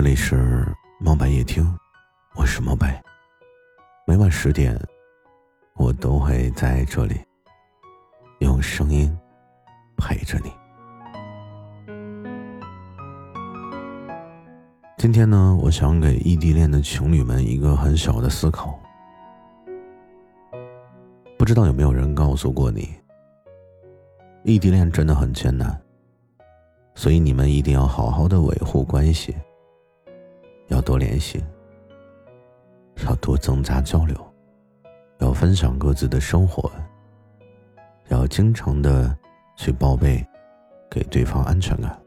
[0.00, 0.66] 这里是
[0.98, 1.62] 猫白夜听，
[2.34, 3.02] 我是猫白。
[4.06, 4.74] 每晚十点，
[5.74, 7.20] 我都会在这里
[8.38, 9.14] 用声音
[9.98, 10.50] 陪着你。
[14.96, 18.80] 今天呢，我想给异地恋的情侣们一个很小的思考。
[21.36, 22.88] 不知道有没有人告诉过你，
[24.44, 25.78] 异地恋真的很艰难，
[26.94, 29.36] 所以你们一定要好好的维护关系，
[30.70, 31.42] 要多联系，
[33.04, 34.16] 要多增加交流，
[35.18, 36.70] 要分享各自的生活，
[38.08, 39.14] 要经常的
[39.56, 40.24] 去报备，
[40.88, 42.00] 给对方安全感。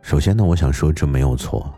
[0.00, 1.68] 首先呢，我想说这没有错，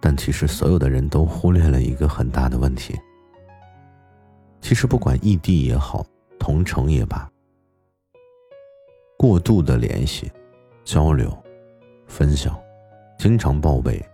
[0.00, 2.98] 但其实所有的人都忽略了一个很大的问题。
[4.60, 6.06] 其实不管异地也好，
[6.38, 7.28] 同城也罢，
[9.22, 10.32] 过度的联系、
[10.82, 11.32] 交流、
[12.08, 12.60] 分享、
[13.16, 14.04] 经常报备，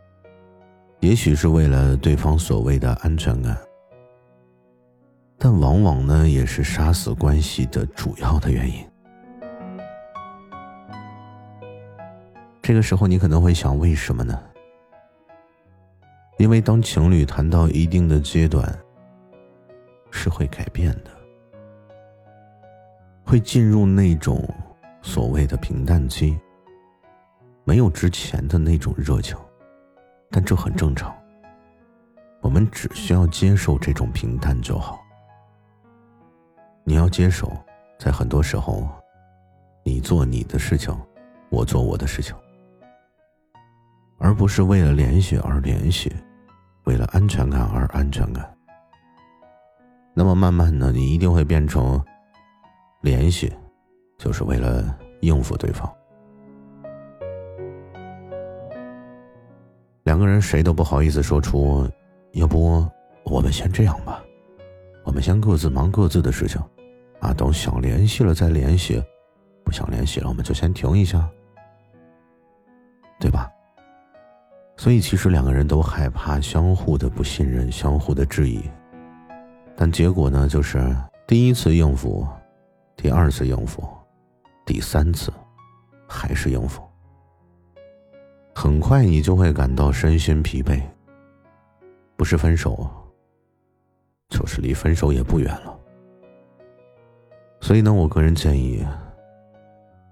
[1.00, 3.56] 也许是为了对方所谓的安全感，
[5.38, 8.86] 但往往呢，也是杀死关系的主要的原因。
[12.60, 14.38] 这个时候，你可能会想，为什么呢？
[16.36, 18.78] 因为当情侣谈到一定的阶段，
[20.10, 21.10] 是会改变的，
[23.24, 24.46] 会进入那种
[25.08, 26.38] 所谓的平淡期，
[27.64, 29.34] 没有之前的那种热情，
[30.30, 31.16] 但这很正常。
[32.42, 35.00] 我们只需要接受这种平淡就好。
[36.84, 37.50] 你要接受，
[37.98, 38.86] 在很多时候，
[39.82, 40.94] 你做你的事情，
[41.48, 42.36] 我做我的事情。
[44.18, 46.14] 而不是为了联系而联系，
[46.84, 48.46] 为了安全感而安全感。
[50.12, 52.04] 那么慢慢的，你一定会变成
[53.00, 53.50] 联系，
[54.18, 54.84] 就是为了
[55.20, 55.90] 应付对方。
[60.02, 61.88] 两个人谁都不好意思说出，
[62.32, 62.84] 要不
[63.24, 64.22] 我们先这样吧，
[65.04, 66.60] 我们先各自忙各自的事情，
[67.20, 69.02] 啊，等想联系了再联系，
[69.64, 71.28] 不想联系了我们就先停一下，
[73.20, 73.50] 对吧？
[74.78, 78.62] 所以，其实两个人都害怕相互的不信任、相互的质疑，
[79.76, 82.26] 但结果呢，就是第一次应付，
[82.96, 83.86] 第二次应付，
[84.68, 85.32] 第三次
[86.06, 86.82] 还是应付。
[88.54, 90.78] 很快你就会感到身心疲惫，
[92.18, 92.86] 不是分手，
[94.28, 95.74] 就是离分手也不远了。
[97.62, 98.86] 所以呢，我个人建议，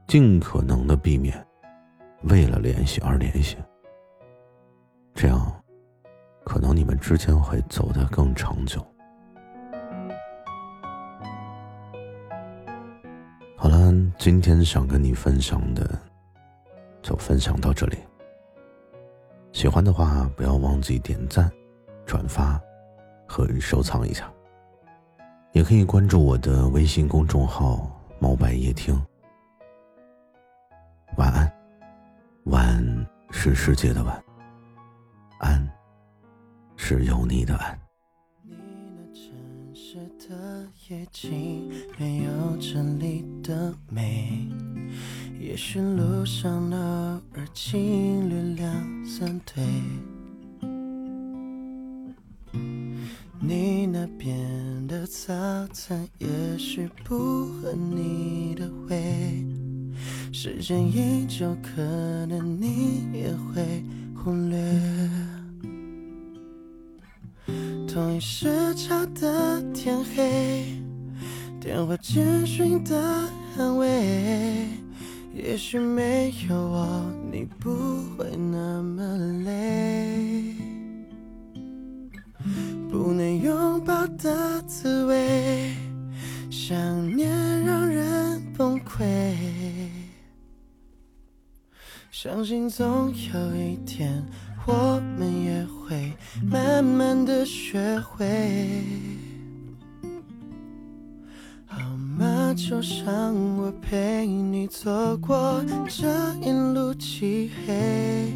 [0.08, 1.46] 尽可能的避免
[2.22, 3.58] 为了联系而联系。
[5.14, 5.38] 这样，
[6.44, 8.82] 可能你们之间会走得更长久。
[14.26, 15.88] 今天想跟你分享的，
[17.00, 17.96] 就分享到这里。
[19.52, 21.48] 喜欢的话，不要忘记点赞、
[22.04, 22.60] 转发
[23.24, 24.28] 和收藏一下。
[25.52, 27.88] 也可以关注我的微信公众号
[28.18, 29.00] “猫白夜听”。
[31.16, 31.52] 晚安，
[32.46, 34.24] 晚是世界的晚。
[35.38, 35.70] 安，
[36.74, 37.85] 是有你的安。
[40.18, 44.48] 的夜景没有这里的美，
[45.40, 49.64] 也许路上偶尔情侣两三对。
[53.40, 55.32] 你那边的早
[55.72, 56.28] 餐也
[56.58, 59.44] 许不合你的胃，
[60.32, 61.80] 时间一久，可
[62.26, 63.84] 能你也会。
[64.26, 64.58] 忽略，
[67.96, 70.66] 同一时差的天黑，
[71.58, 72.94] 电话简讯的
[73.56, 74.68] 安慰，
[75.32, 77.70] 也许没有我，你不
[78.14, 80.52] 会那么累。
[82.90, 85.74] 不能拥抱的滋味，
[86.50, 86.76] 想
[87.16, 87.30] 念
[87.64, 89.24] 让人崩溃。
[92.10, 94.22] 相信总有一天，
[94.66, 96.12] 我们也会
[96.86, 98.84] 慢慢的学会。
[101.66, 101.80] 好
[102.16, 102.54] 吗？
[102.54, 106.06] 就让我陪你走过这
[106.40, 108.32] 一路漆黑，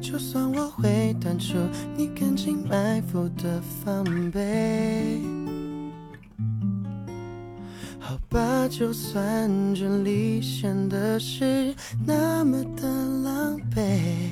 [0.00, 1.58] 就算我会淡出
[1.96, 5.20] 你赶紧埋伏的防备。
[7.98, 11.74] 好吧，就算这里显得是
[12.06, 12.88] 那么的
[13.22, 14.30] 狼狈，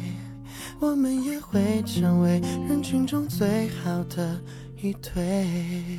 [0.79, 4.41] 我们也会成为人群中最好的
[4.81, 5.97] 一对。